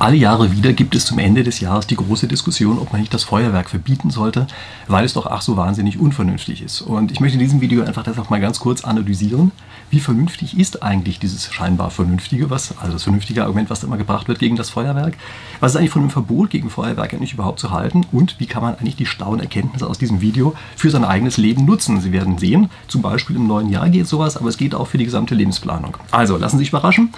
[0.00, 3.12] Alle Jahre wieder gibt es zum Ende des Jahres die große Diskussion, ob man nicht
[3.12, 4.46] das Feuerwerk verbieten sollte,
[4.86, 6.82] weil es doch ach so wahnsinnig unvernünftig ist.
[6.82, 9.50] Und ich möchte in diesem Video einfach das auch mal ganz kurz analysieren.
[9.90, 13.96] Wie vernünftig ist eigentlich dieses scheinbar vernünftige, was, also das vernünftige Argument, was da immer
[13.96, 15.16] gebracht wird gegen das Feuerwerk?
[15.58, 18.06] Was ist eigentlich von einem Verbot gegen Feuerwerk eigentlich überhaupt zu halten?
[18.12, 21.64] Und wie kann man eigentlich die schlauen Erkenntnisse aus diesem Video für sein eigenes Leben
[21.64, 22.00] nutzen?
[22.00, 24.98] Sie werden sehen, zum Beispiel im neuen Jahr geht sowas, aber es geht auch für
[24.98, 25.96] die gesamte Lebensplanung.
[26.12, 27.10] Also, lassen Sie sich überraschen.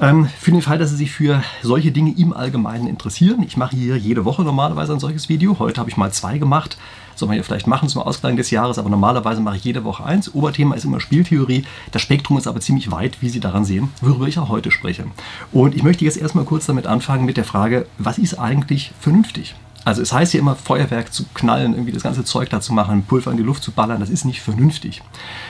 [0.00, 3.74] Ähm, für den Fall, dass Sie sich für solche Dinge im Allgemeinen interessieren, ich mache
[3.74, 5.58] hier jede Woche normalerweise ein solches Video.
[5.58, 6.78] Heute habe ich mal zwei gemacht.
[7.16, 10.04] Soll man hier vielleicht machen zum Ausklang des Jahres, aber normalerweise mache ich jede Woche
[10.04, 10.32] eins.
[10.32, 11.64] Oberthema ist immer Spieltheorie.
[11.90, 15.04] Das Spektrum ist aber ziemlich weit, wie Sie daran sehen, worüber ich auch heute spreche.
[15.50, 19.56] Und ich möchte jetzt erstmal kurz damit anfangen mit der Frage, was ist eigentlich vernünftig?
[19.84, 23.02] Also es heißt ja immer, Feuerwerk zu knallen, irgendwie das ganze Zeug da zu machen,
[23.02, 25.02] Pulver in die Luft zu ballern, das ist nicht vernünftig.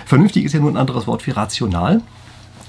[0.07, 2.01] Vernünftig ist ja nur ein anderes Wort für rational.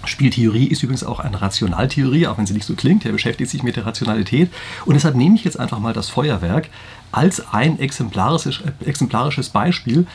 [0.09, 3.05] Spieltheorie ist übrigens auch eine Rationaltheorie, auch wenn sie nicht so klingt.
[3.05, 4.51] Er beschäftigt sich mit der Rationalität.
[4.85, 6.69] Und deshalb nehme ich jetzt einfach mal das Feuerwerk
[7.11, 10.05] als ein exemplarisches, exemplarisches Beispiel,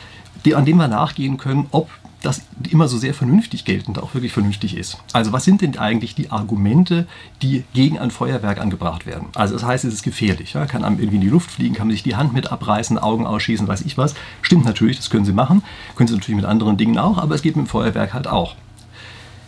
[0.53, 1.89] an dem wir nachgehen können, ob
[2.25, 4.97] das immer so sehr vernünftig geltend auch wirklich vernünftig ist.
[5.13, 7.07] Also was sind denn eigentlich die Argumente,
[7.41, 9.27] die gegen ein Feuerwerk angebracht werden?
[9.35, 10.53] Also das heißt, es ist gefährlich.
[10.53, 10.65] Ja?
[10.65, 13.27] Kann einem irgendwie in die Luft fliegen, kann man sich die Hand mit abreißen, Augen
[13.27, 14.15] ausschießen, weiß ich was.
[14.41, 15.63] Stimmt natürlich, das können Sie machen.
[15.95, 18.55] Können Sie natürlich mit anderen Dingen auch, aber es geht mit dem Feuerwerk halt auch.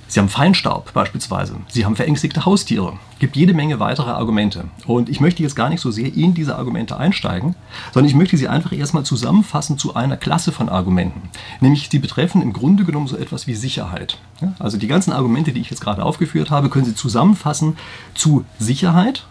[0.10, 1.56] Sie haben Feinstaub beispielsweise.
[1.68, 2.94] Sie haben verängstigte Haustiere.
[3.14, 4.66] Es gibt jede Menge weitere Argumente.
[4.86, 7.56] Und ich möchte jetzt gar nicht so sehr in diese Argumente einsteigen,
[7.94, 11.30] sondern ich möchte sie einfach erstmal zusammenfassen zu einer Klasse von Argumenten.
[11.60, 14.18] Nämlich sie betreffen im Grunde genommen so etwas wie Sicherheit.
[14.60, 17.76] Also die ganzen Argumente, die ich jetzt gerade aufgeführt habe, können Sie zusammenfassen
[18.14, 19.26] zu Sicherheit.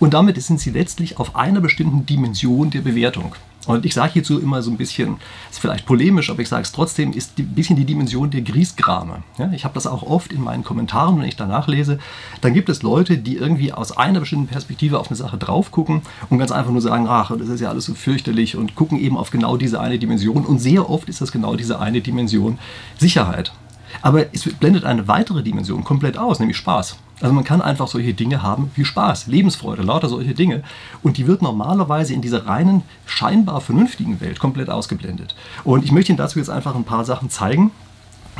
[0.00, 3.34] Und damit sind sie letztlich auf einer bestimmten Dimension der Bewertung.
[3.68, 5.18] Und ich sage hierzu immer so ein bisschen,
[5.50, 9.22] ist vielleicht polemisch, aber ich sage es trotzdem, ist ein bisschen die Dimension der Griesgrame.
[9.36, 11.98] Ja, ich habe das auch oft in meinen Kommentaren, wenn ich danach lese.
[12.40, 16.00] Dann gibt es Leute, die irgendwie aus einer bestimmten Perspektive auf eine Sache drauf gucken
[16.30, 19.18] und ganz einfach nur sagen, ach, das ist ja alles so fürchterlich und gucken eben
[19.18, 20.46] auf genau diese eine Dimension.
[20.46, 22.58] Und sehr oft ist das genau diese eine Dimension
[22.96, 23.52] Sicherheit.
[24.00, 26.96] Aber es blendet eine weitere Dimension komplett aus, nämlich Spaß.
[27.20, 30.62] Also man kann einfach solche Dinge haben wie Spaß, Lebensfreude, lauter solche Dinge.
[31.02, 35.34] Und die wird normalerweise in dieser reinen, scheinbar vernünftigen Welt komplett ausgeblendet.
[35.64, 37.72] Und ich möchte Ihnen dazu jetzt einfach ein paar Sachen zeigen.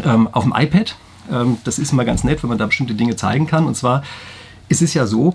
[0.04, 0.94] Ähm, auf dem iPad,
[1.30, 3.66] ähm, das ist immer ganz nett, wenn man da bestimmte Dinge zeigen kann.
[3.66, 4.02] Und zwar
[4.68, 5.34] ist es ja so,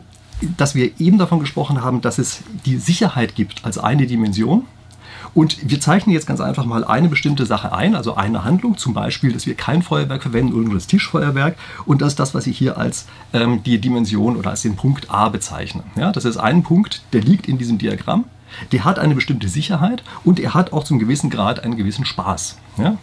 [0.57, 4.65] dass wir eben davon gesprochen haben, dass es die Sicherheit gibt als eine Dimension
[5.33, 8.93] und wir zeichnen jetzt ganz einfach mal eine bestimmte Sache ein, also eine Handlung, zum
[8.93, 11.57] Beispiel, dass wir kein Feuerwerk verwenden oder nur das Tischfeuerwerk.
[11.85, 15.09] Und das ist das, was ich hier als ähm, die Dimension oder als den Punkt
[15.09, 15.83] A bezeichne.
[15.95, 18.25] Ja, das ist ein Punkt, der liegt in diesem Diagramm.
[18.71, 22.57] Der hat eine bestimmte Sicherheit und er hat auch zum gewissen Grad einen gewissen Spaß.
[22.77, 22.97] Ja?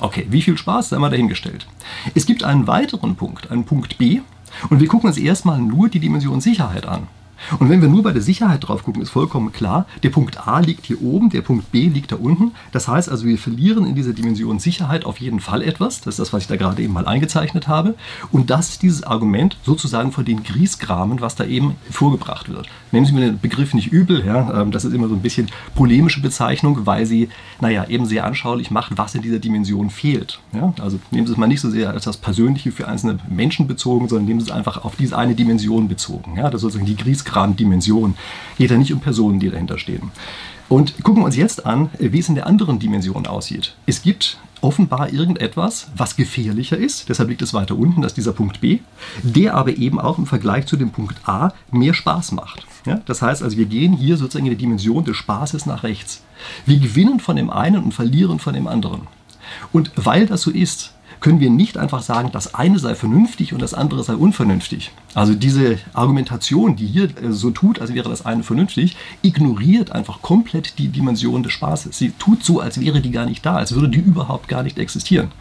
[0.00, 1.66] Okay, wie viel Spaß, sei mal dahingestellt.
[2.14, 4.20] Es gibt einen weiteren Punkt, einen Punkt B,
[4.70, 7.08] und wir gucken uns erstmal nur die Dimension Sicherheit an.
[7.58, 10.60] Und wenn wir nur bei der Sicherheit drauf gucken, ist vollkommen klar, der Punkt A
[10.60, 12.52] liegt hier oben, der Punkt B liegt da unten.
[12.72, 16.00] Das heißt also, wir verlieren in dieser Dimension Sicherheit auf jeden Fall etwas.
[16.00, 17.94] Das ist das, was ich da gerade eben mal eingezeichnet habe.
[18.32, 22.68] Und das ist dieses Argument sozusagen von den Griesgramen, was da eben vorgebracht wird.
[22.92, 24.60] Nehmen Sie mir den Begriff nicht übel, ja?
[24.60, 27.28] Ähm, das ist immer so ein bisschen polemische Bezeichnung, weil sie,
[27.60, 30.40] naja, eben sehr anschaulich macht, was in dieser Dimension fehlt.
[30.52, 30.72] Ja?
[30.80, 34.08] Also nehmen Sie es mal nicht so sehr als das Persönliche für einzelne Menschen bezogen,
[34.08, 36.36] sondern nehmen Sie es einfach auf diese eine Dimension bezogen.
[36.36, 36.44] Ja?
[36.44, 38.14] Das ist sozusagen die Griesgramen Dimension.
[38.56, 40.10] Geht ja nicht um Personen, die dahinter stehen.
[40.68, 43.74] Und gucken wir uns jetzt an, wie es in der anderen Dimension aussieht.
[43.86, 48.62] Es gibt offenbar irgendetwas, was gefährlicher ist, deshalb liegt es weiter unten, ist dieser Punkt
[48.62, 48.78] B,
[49.22, 52.66] der aber eben auch im Vergleich zu dem Punkt A mehr Spaß macht.
[52.86, 56.22] Ja, das heißt also, wir gehen hier sozusagen in die Dimension des Spaßes nach rechts.
[56.64, 59.02] Wir gewinnen von dem einen und verlieren von dem anderen.
[59.70, 60.93] Und weil das so ist,
[61.24, 64.90] können wir nicht einfach sagen, das eine sei vernünftig und das andere sei unvernünftig.
[65.14, 70.20] Also diese Argumentation, die hier äh, so tut, als wäre das eine vernünftig, ignoriert einfach
[70.20, 71.96] komplett die Dimension des Spaßes.
[71.96, 74.78] Sie tut so, als wäre die gar nicht da, als würde die überhaupt gar nicht
[74.78, 75.32] existieren.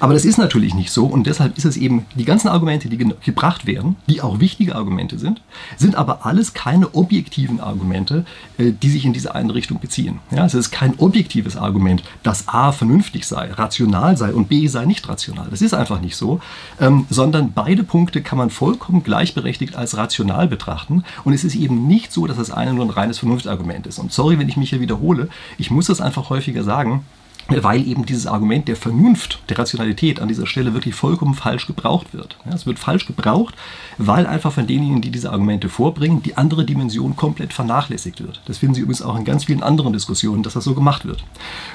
[0.00, 2.98] Aber das ist natürlich nicht so und deshalb ist es eben, die ganzen Argumente, die
[2.98, 5.42] gebracht werden, die auch wichtige Argumente sind,
[5.76, 8.24] sind aber alles keine objektiven Argumente,
[8.58, 10.20] äh, die sich in diese eine Richtung beziehen.
[10.30, 14.84] Ja, es ist kein objektives Argument, dass A vernünftig sei, rational sei und B sei
[14.84, 15.48] nicht rational.
[15.50, 16.40] Das ist einfach nicht so,
[16.80, 21.86] ähm, sondern beide Punkte kann man vollkommen gleichberechtigt als rational betrachten und es ist eben
[21.86, 23.98] nicht so, dass das eine nur ein reines Vernunftargument ist.
[23.98, 25.28] Und sorry, wenn ich mich hier wiederhole,
[25.58, 27.04] ich muss das einfach häufiger sagen,
[27.48, 32.12] weil eben dieses Argument der Vernunft, der Rationalität an dieser Stelle wirklich vollkommen falsch gebraucht
[32.12, 32.36] wird.
[32.44, 33.54] Ja, es wird falsch gebraucht,
[33.96, 38.42] weil einfach von denjenigen, die diese Argumente vorbringen, die andere Dimension komplett vernachlässigt wird.
[38.44, 41.24] Das finden Sie übrigens auch in ganz vielen anderen Diskussionen, dass das so gemacht wird.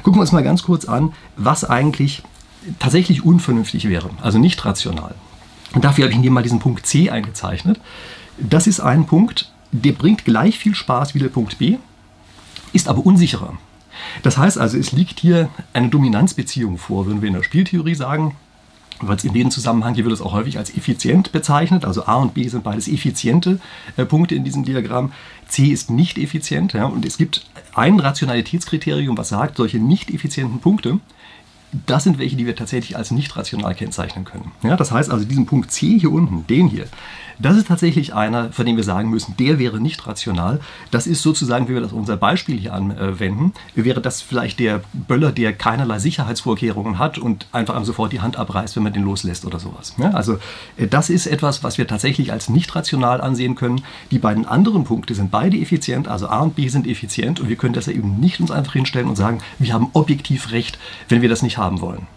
[0.03, 2.21] Gucken wir uns mal ganz kurz an, was eigentlich
[2.79, 5.15] tatsächlich unvernünftig wäre, also nicht rational.
[5.73, 7.79] Und dafür habe ich hier mal diesen Punkt C eingezeichnet.
[8.37, 11.77] Das ist ein Punkt, der bringt gleich viel Spaß wie der Punkt B,
[12.73, 13.57] ist aber unsicherer.
[14.21, 18.35] Das heißt also, es liegt hier eine Dominanzbeziehung vor, würden wir in der Spieltheorie sagen.
[19.01, 21.83] Weil in dem Zusammenhang hier wird es auch häufig als effizient bezeichnet.
[21.83, 23.59] Also A und B sind beides effiziente
[23.97, 25.11] äh, Punkte in diesem Diagramm.
[25.47, 26.73] C ist nicht effizient.
[26.73, 30.99] Ja, und es gibt ein Rationalitätskriterium, was sagt, solche nicht effizienten Punkte
[31.85, 34.51] das sind welche, die wir tatsächlich als nicht rational kennzeichnen können.
[34.63, 36.87] Ja, das heißt also, diesen Punkt C hier unten, den hier,
[37.39, 40.59] das ist tatsächlich einer, von dem wir sagen müssen, der wäre nicht rational.
[40.91, 45.31] Das ist sozusagen, wie wir das unser Beispiel hier anwenden, wäre das vielleicht der Böller,
[45.31, 49.59] der keinerlei Sicherheitsvorkehrungen hat und einfach sofort die Hand abreißt, wenn man den loslässt oder
[49.59, 49.95] sowas.
[49.97, 50.37] Ja, also
[50.77, 53.81] äh, das ist etwas, was wir tatsächlich als nicht rational ansehen können.
[54.11, 57.55] Die beiden anderen Punkte sind beide effizient, also A und B sind effizient und wir
[57.55, 60.77] können das eben nicht uns einfach hinstellen und sagen, wir haben objektiv recht,
[61.09, 62.07] wenn wir das nicht haben wollen.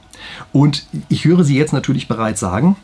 [0.52, 2.76] Und ich höre Sie jetzt natürlich bereits sagen,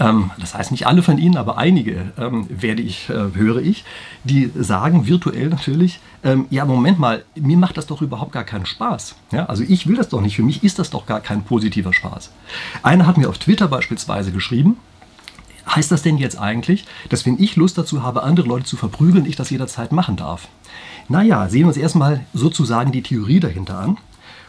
[0.00, 3.84] ähm, das heißt nicht alle von Ihnen, aber einige ähm, werde ich, äh, höre ich,
[4.24, 8.66] die sagen virtuell natürlich, ähm, ja Moment mal, mir macht das doch überhaupt gar keinen
[8.66, 9.16] Spaß.
[9.32, 11.92] Ja, also ich will das doch nicht, für mich ist das doch gar kein positiver
[11.92, 12.30] Spaß.
[12.82, 14.76] Einer hat mir auf Twitter beispielsweise geschrieben,
[15.68, 19.26] heißt das denn jetzt eigentlich, dass wenn ich Lust dazu habe, andere Leute zu verprügeln,
[19.26, 20.48] ich das jederzeit machen darf?
[21.08, 23.98] Naja, sehen wir uns erstmal sozusagen die Theorie dahinter an.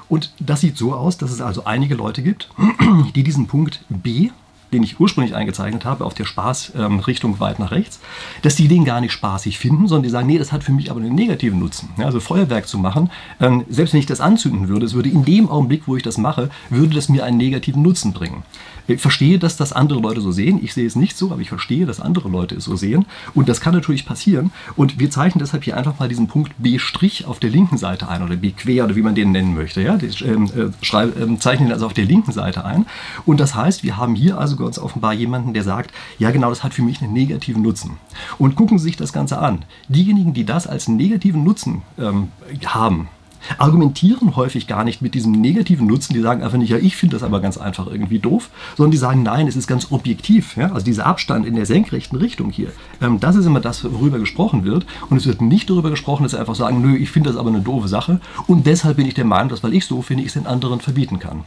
[0.10, 2.50] Und das sieht so aus, dass es also einige Leute gibt,
[3.16, 4.30] die diesen Punkt B
[4.74, 8.00] den ich ursprünglich eingezeichnet habe, auf der Spaßrichtung ähm, weit nach rechts,
[8.42, 10.92] dass die den gar nicht spaßig finden, sondern die sagen, nee, das hat für mich
[10.92, 11.90] aber einen negativen Nutzen.
[11.98, 13.10] Ja, also Feuerwerk zu machen,
[13.40, 16.18] ähm, selbst wenn ich das anzünden würde, es würde in dem Augenblick, wo ich das
[16.18, 18.44] mache, würde das mir einen negativen Nutzen bringen.
[18.88, 20.60] Ich verstehe, dass das andere Leute so sehen.
[20.62, 23.06] Ich sehe es nicht so, aber ich verstehe, dass andere Leute es so sehen.
[23.34, 24.52] Und das kann natürlich passieren.
[24.76, 26.78] Und wir zeichnen deshalb hier einfach mal diesen Punkt B'
[27.26, 29.82] auf der linken Seite ein oder B quer oder wie man den nennen möchte.
[29.82, 29.98] Ja?
[29.98, 32.86] Die, ähm, äh, äh, zeichnen ihn also auf der linken Seite ein.
[33.26, 36.64] Und das heißt, wir haben hier also ganz offenbar jemanden, der sagt, ja genau, das
[36.64, 37.98] hat für mich einen negativen Nutzen.
[38.38, 39.66] Und gucken Sie sich das Ganze an.
[39.88, 42.30] Diejenigen, die das als negativen Nutzen ähm,
[42.66, 43.08] haben,
[43.58, 46.14] argumentieren häufig gar nicht mit diesem negativen Nutzen.
[46.14, 48.98] Die sagen einfach nicht, ja, ich finde das aber ganz einfach irgendwie doof, sondern die
[48.98, 50.58] sagen, nein, es ist ganz objektiv.
[50.58, 50.72] Ja?
[50.72, 54.64] Also dieser Abstand in der senkrechten Richtung hier, ähm, das ist immer das, worüber gesprochen
[54.64, 54.86] wird.
[55.10, 57.50] Und es wird nicht darüber gesprochen, dass sie einfach sagen, nö, ich finde das aber
[57.50, 60.28] eine doofe Sache und deshalb bin ich der Meinung, dass weil ich so finde, ich
[60.28, 61.44] es den anderen verbieten kann.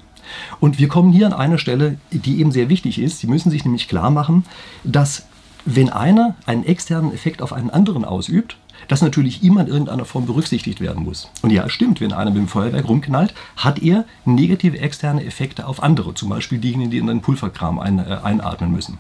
[0.60, 3.20] Und wir kommen hier an eine Stelle, die eben sehr wichtig ist.
[3.20, 4.44] Sie müssen sich nämlich klar machen,
[4.82, 5.26] dass
[5.64, 8.56] wenn einer einen externen Effekt auf einen anderen ausübt,
[8.88, 11.28] das natürlich immer in irgendeiner Form berücksichtigt werden muss.
[11.42, 15.66] Und ja, es stimmt, wenn einer mit dem Feuerwerk rumknallt, hat er negative externe Effekte
[15.66, 18.98] auf andere, zum Beispiel diejenigen, die in den Pulverkram ein, äh, einatmen müssen.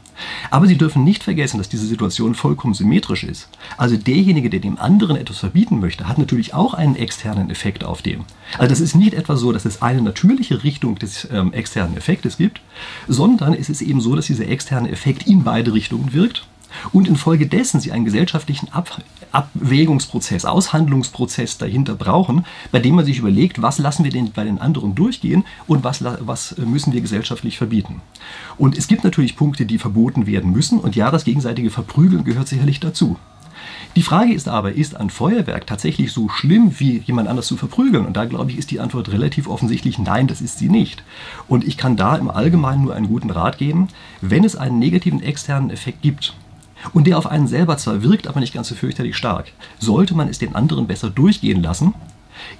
[0.50, 3.48] Aber Sie dürfen nicht vergessen, dass diese Situation vollkommen symmetrisch ist.
[3.76, 8.02] Also derjenige, der dem anderen etwas verbieten möchte, hat natürlich auch einen externen Effekt auf
[8.02, 8.24] dem.
[8.58, 12.36] Also das ist nicht etwa so, dass es eine natürliche Richtung des ähm, externen Effektes
[12.36, 12.60] gibt,
[13.08, 16.46] sondern es ist eben so, dass dieser externe Effekt in beide Richtungen wirkt
[16.92, 19.02] und infolgedessen sie einen gesellschaftlichen Ab
[19.36, 24.58] Abwägungsprozess, Aushandlungsprozess dahinter brauchen, bei dem man sich überlegt, was lassen wir denn bei den
[24.58, 28.00] anderen durchgehen und was, was müssen wir gesellschaftlich verbieten.
[28.56, 32.48] Und es gibt natürlich Punkte, die verboten werden müssen und ja, das gegenseitige Verprügeln gehört
[32.48, 33.18] sicherlich dazu.
[33.94, 38.06] Die Frage ist aber, ist ein Feuerwerk tatsächlich so schlimm, wie jemand anders zu verprügeln?
[38.06, 41.02] Und da glaube ich, ist die Antwort relativ offensichtlich nein, das ist sie nicht.
[41.48, 43.88] Und ich kann da im Allgemeinen nur einen guten Rat geben,
[44.20, 46.34] wenn es einen negativen externen Effekt gibt,
[46.92, 50.28] und der auf einen selber zwar wirkt, aber nicht ganz so fürchterlich stark, sollte man
[50.28, 51.94] es den anderen besser durchgehen lassen,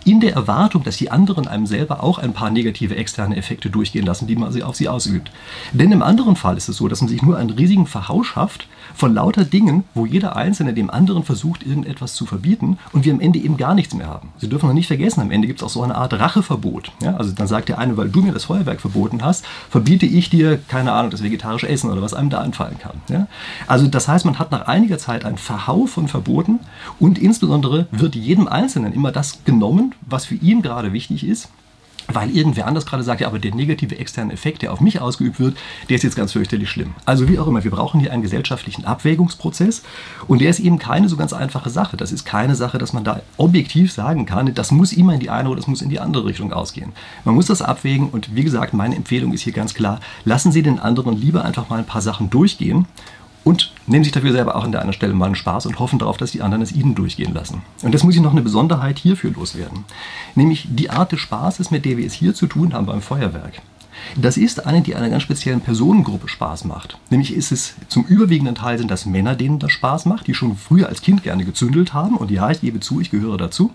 [0.04, 4.06] in der Erwartung, dass die anderen einem selber auch ein paar negative externe Effekte durchgehen
[4.06, 5.30] lassen, die man auf sie ausübt.
[5.72, 8.68] Denn im anderen Fall ist es so, dass man sich nur einen riesigen Verhausch schafft
[8.94, 13.20] von lauter Dingen, wo jeder Einzelne dem anderen versucht, irgendetwas zu verbieten und wir am
[13.20, 14.30] Ende eben gar nichts mehr haben.
[14.38, 16.92] Sie dürfen noch nicht vergessen, am Ende gibt es auch so eine Art Racheverbot.
[17.02, 17.16] Ja?
[17.16, 20.58] Also dann sagt der eine, weil du mir das Feuerwerk verboten hast, verbiete ich dir,
[20.68, 23.00] keine Ahnung, das vegetarische Essen oder was einem da anfallen kann.
[23.08, 23.26] Ja?
[23.66, 26.60] Also das heißt, man hat nach einiger Zeit einen Verhau von Verboten
[26.98, 29.65] und insbesondere wird jedem Einzelnen immer das genommen,
[30.02, 31.48] was für ihn gerade wichtig ist
[32.08, 35.40] weil irgendwer anders gerade sagt, ja, aber der negative externe Effekt, der auf mich ausgeübt
[35.40, 35.56] wird,
[35.88, 36.94] der ist jetzt ganz fürchterlich schlimm.
[37.04, 39.82] Also wie auch immer, wir brauchen hier einen gesellschaftlichen Abwägungsprozess
[40.28, 41.96] und der ist eben keine so ganz einfache Sache.
[41.96, 45.30] Das ist keine Sache, dass man da objektiv sagen kann, das muss immer in die
[45.30, 46.92] eine oder das muss in die andere Richtung ausgehen.
[47.24, 50.62] Man muss das abwägen und wie gesagt, meine Empfehlung ist hier ganz klar, lassen Sie
[50.62, 52.86] den anderen lieber einfach mal ein paar Sachen durchgehen
[53.46, 56.00] und nehmen sich dafür selber auch an der einen Stelle mal einen Spaß und hoffen
[56.00, 57.62] darauf, dass die anderen es ihnen durchgehen lassen.
[57.80, 59.84] Und das muss ich noch eine Besonderheit hierfür loswerden.
[60.34, 63.62] Nämlich die Art des Spaßes, mit der wir es hier zu tun haben beim Feuerwerk.
[64.16, 66.98] Das ist eine, die einer ganz speziellen Personengruppe Spaß macht.
[67.08, 70.56] Nämlich ist es zum überwiegenden Teil sind das Männer, denen das Spaß macht, die schon
[70.56, 72.16] früher als Kind gerne gezündelt haben.
[72.16, 73.70] Und ja, ich gebe zu, ich gehöre dazu.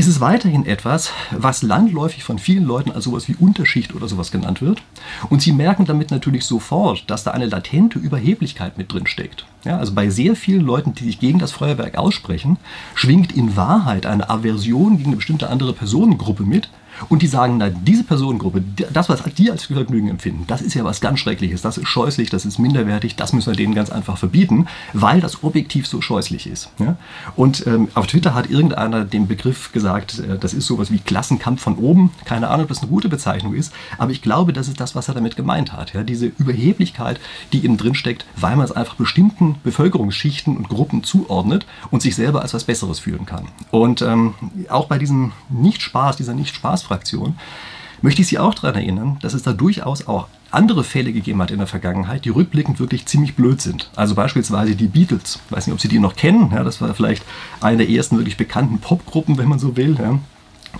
[0.00, 4.30] Ist es weiterhin etwas, was landläufig von vielen Leuten als sowas wie Unterschicht oder sowas
[4.30, 4.80] genannt wird.
[5.28, 9.44] Und sie merken damit natürlich sofort, dass da eine latente Überheblichkeit mit drin steckt.
[9.62, 12.56] Ja, also bei sehr vielen Leuten, die sich gegen das Feuerwerk aussprechen,
[12.94, 16.70] schwingt in Wahrheit eine Aversion gegen eine bestimmte andere Personengruppe mit,
[17.08, 20.84] und die sagen, na, diese Personengruppe, das, was die als Vergnügen empfinden, das ist ja
[20.84, 24.18] was ganz Schreckliches, das ist scheußlich, das ist minderwertig, das müssen wir denen ganz einfach
[24.18, 26.70] verbieten, weil das objektiv so scheußlich ist.
[26.78, 26.96] Ja?
[27.36, 31.62] Und ähm, auf Twitter hat irgendeiner den Begriff gesagt, äh, das ist sowas wie Klassenkampf
[31.62, 32.12] von oben.
[32.24, 35.08] Keine Ahnung, ob das eine gute Bezeichnung ist, aber ich glaube, das ist das, was
[35.08, 35.94] er damit gemeint hat.
[35.94, 36.02] Ja?
[36.02, 37.20] Diese Überheblichkeit,
[37.52, 42.42] die eben drinsteckt, weil man es einfach bestimmten Bevölkerungsschichten und Gruppen zuordnet und sich selber
[42.42, 43.48] als was Besseres fühlen kann.
[43.70, 44.34] Und ähm,
[44.68, 47.36] auch bei diesem Nicht-Spaß, dieser Nicht-Spaß- Fraktion,
[48.02, 51.50] möchte ich Sie auch daran erinnern, dass es da durchaus auch andere Fälle gegeben hat
[51.50, 53.90] in der Vergangenheit, die rückblickend wirklich ziemlich blöd sind.
[53.94, 55.38] Also beispielsweise die Beatles.
[55.46, 56.50] Ich weiß nicht, ob Sie die noch kennen.
[56.52, 57.24] Ja, das war vielleicht
[57.60, 59.96] eine der ersten wirklich bekannten Popgruppen, wenn man so will.
[59.98, 60.18] Ja.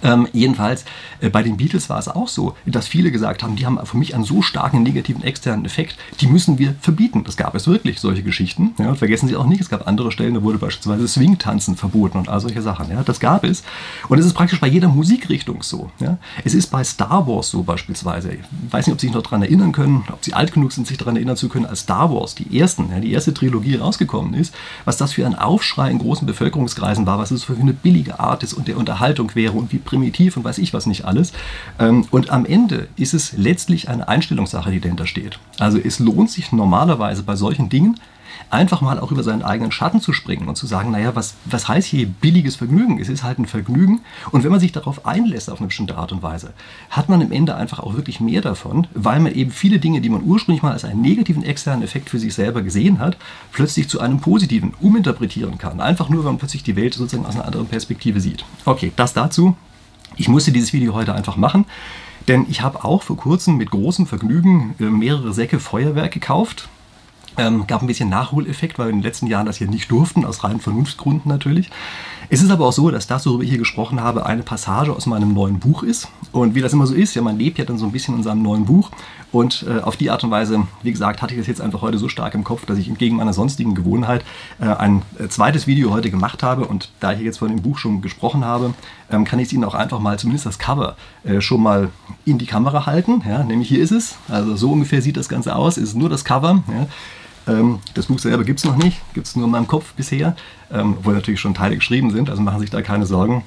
[0.03, 0.85] Ähm, jedenfalls,
[1.21, 3.97] äh, bei den Beatles war es auch so, dass viele gesagt haben, die haben für
[3.97, 7.25] mich einen so starken negativen externen Effekt, die müssen wir verbieten.
[7.25, 8.75] Das gab es wirklich, solche Geschichten.
[8.79, 12.29] Ja, vergessen Sie auch nicht, es gab andere Stellen, da wurde beispielsweise Swing-Tanzen verboten und
[12.29, 12.91] all solche Sachen.
[12.91, 13.63] Ja, das gab es.
[14.09, 15.91] Und es ist praktisch bei jeder Musikrichtung so.
[16.01, 16.19] Ja.
[16.45, 18.33] Es ist bei Star Wars so beispielsweise.
[18.33, 20.87] Ich weiß nicht, ob Sie sich noch daran erinnern können, ob Sie alt genug sind,
[20.87, 24.35] sich daran erinnern zu können, als Star Wars, die ersten, ja, die erste Trilogie rausgekommen
[24.35, 24.55] ist,
[24.85, 28.43] was das für ein Aufschrei in großen Bevölkerungskreisen war, was es für eine billige Art
[28.43, 31.33] ist und der Unterhaltung wäre und wie primitiv und weiß ich was nicht alles.
[31.79, 35.39] Ähm, und am Ende ist es letztlich eine Einstellungssache, die dahinter steht.
[35.59, 37.99] Also es lohnt sich normalerweise bei solchen Dingen
[38.51, 41.69] einfach mal auch über seinen eigenen Schatten zu springen und zu sagen, naja, was, was
[41.69, 43.01] heißt hier billiges Vergnügen?
[43.01, 44.01] Es ist halt ein Vergnügen.
[44.33, 46.53] Und wenn man sich darauf einlässt auf eine bestimmte Art und Weise,
[46.91, 50.11] hat man im Ende einfach auch wirklich mehr davon, weil man eben viele Dinge, die
[50.11, 53.17] man ursprünglich mal als einen negativen externen Effekt für sich selber gesehen hat,
[53.53, 55.81] plötzlich zu einem positiven uminterpretieren kann.
[55.81, 58.45] Einfach nur, wenn man plötzlich die Welt sozusagen aus einer anderen Perspektive sieht.
[58.65, 59.57] Okay, das dazu.
[60.17, 61.67] Ich musste dieses Video heute einfach machen,
[62.29, 66.69] denn ich habe auch vor kurzem mit großem Vergnügen äh, mehrere Säcke Feuerwerk gekauft.
[67.37, 70.25] Ähm, gab ein bisschen Nachholeffekt, weil wir in den letzten Jahren das hier nicht durften,
[70.25, 71.71] aus reinen Vernunftgründen natürlich.
[72.33, 75.07] Es ist aber auch so, dass das, worüber ich hier gesprochen habe, eine Passage aus
[75.07, 76.07] meinem neuen Buch ist.
[76.31, 78.23] Und wie das immer so ist, ja, man lebt ja dann so ein bisschen in
[78.23, 78.93] seinem neuen Buch.
[79.33, 81.99] Und äh, auf die Art und Weise, wie gesagt, hatte ich das jetzt einfach heute
[81.99, 84.25] so stark im Kopf, dass ich entgegen meiner sonstigen Gewohnheit
[84.61, 86.67] äh, ein äh, zweites Video heute gemacht habe.
[86.67, 88.75] Und da ich jetzt von dem Buch schon gesprochen habe,
[89.11, 90.95] ähm, kann ich es Ihnen auch einfach mal zumindest das Cover
[91.25, 91.89] äh, schon mal
[92.25, 93.25] in die Kamera halten.
[93.29, 94.15] Ja, nämlich hier ist es.
[94.29, 95.79] Also so ungefähr sieht das Ganze aus.
[95.79, 96.63] Es ist nur das Cover.
[96.69, 96.87] Ja.
[97.51, 100.37] Ähm, das Buch selber gibt es noch nicht, gibt es nur in meinem Kopf bisher,
[100.73, 103.45] ähm, obwohl natürlich schon Teile geschrieben sind, also machen Sie sich da keine Sorgen.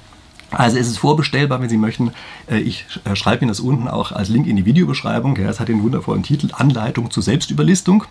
[0.52, 2.12] Also es ist vorbestellbar, wenn Sie möchten.
[2.50, 5.38] Äh, ich äh, schreibe Ihnen das unten auch als Link in die Videobeschreibung.
[5.38, 8.04] Es hat den wundervollen Titel Anleitung zur Selbstüberlistung.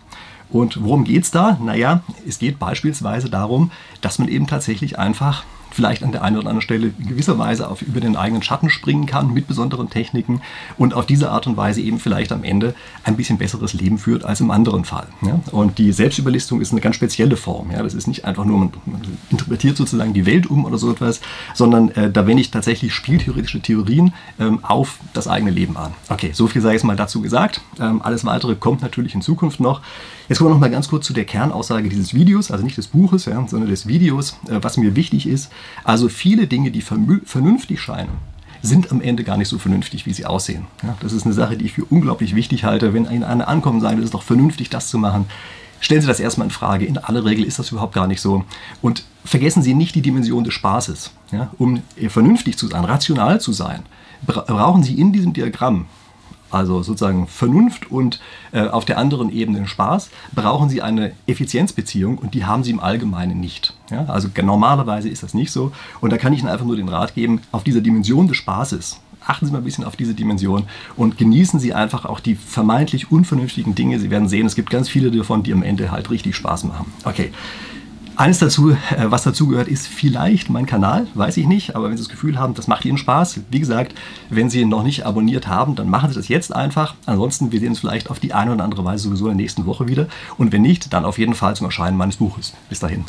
[0.50, 1.58] Und worum geht es da?
[1.62, 3.70] Naja, es geht beispielsweise darum,
[4.00, 7.68] dass man eben tatsächlich einfach vielleicht an der einen oder anderen Stelle in gewisser Weise
[7.68, 10.40] auf, über den eigenen Schatten springen kann mit besonderen Techniken
[10.76, 12.74] und auf diese Art und Weise eben vielleicht am Ende
[13.04, 15.06] ein bisschen besseres Leben führt als im anderen Fall.
[15.22, 15.40] Ja?
[15.50, 17.70] Und die Selbstüberlistung ist eine ganz spezielle Form.
[17.70, 17.82] Ja?
[17.82, 18.72] Das ist nicht einfach nur, man,
[19.30, 21.20] interpretiert sozusagen die Welt um oder so etwas,
[21.54, 25.92] sondern äh, da wende ich tatsächlich spieltheoretische Theorien ähm, auf das eigene Leben an.
[26.08, 27.60] Okay, so viel sei jetzt mal dazu gesagt.
[27.80, 29.80] Ähm, alles weitere kommt natürlich in Zukunft noch.
[30.28, 32.86] Jetzt kommen wir noch mal ganz kurz zu der Kernaussage dieses Videos, also nicht des
[32.86, 35.50] Buches, ja, sondern des Videos, äh, was mir wichtig ist.
[35.84, 40.24] Also viele Dinge, die vernünftig scheinen, sind am Ende gar nicht so vernünftig, wie sie
[40.24, 40.66] aussehen.
[40.82, 42.94] Ja, das ist eine Sache, die ich für unglaublich wichtig halte.
[42.94, 45.26] Wenn einer ankommt und sagt, es ist doch vernünftig, das zu machen,
[45.80, 46.86] stellen Sie das erstmal in Frage.
[46.86, 48.44] In aller Regel ist das überhaupt gar nicht so.
[48.80, 51.10] Und vergessen Sie nicht die Dimension des Spaßes.
[51.32, 53.82] Ja, um vernünftig zu sein, rational zu sein,
[54.24, 55.86] brauchen Sie in diesem Diagramm
[56.52, 58.20] also sozusagen Vernunft und
[58.52, 62.80] äh, auf der anderen Ebene Spaß, brauchen Sie eine Effizienzbeziehung und die haben Sie im
[62.80, 63.74] Allgemeinen nicht.
[63.90, 64.06] Ja?
[64.06, 67.14] Also normalerweise ist das nicht so und da kann ich Ihnen einfach nur den Rat
[67.14, 70.64] geben, auf dieser Dimension des Spaßes, achten Sie mal ein bisschen auf diese Dimension
[70.96, 73.98] und genießen Sie einfach auch die vermeintlich unvernünftigen Dinge.
[73.98, 76.92] Sie werden sehen, es gibt ganz viele davon, die am Ende halt richtig Spaß machen.
[77.04, 77.32] Okay.
[78.16, 82.02] Eines dazu, äh, was dazugehört, ist vielleicht mein Kanal, weiß ich nicht, aber wenn Sie
[82.02, 83.94] das Gefühl haben, das macht Ihnen Spaß, wie gesagt,
[84.28, 86.94] wenn Sie ihn noch nicht abonniert haben, dann machen Sie das jetzt einfach.
[87.06, 89.66] Ansonsten, wir sehen uns vielleicht auf die eine oder andere Weise sowieso in der nächsten
[89.66, 90.08] Woche wieder.
[90.36, 92.52] Und wenn nicht, dann auf jeden Fall zum Erscheinen meines Buches.
[92.68, 93.04] Bis dahin.